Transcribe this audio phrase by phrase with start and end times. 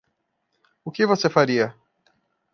[0.83, 1.75] O que você faria?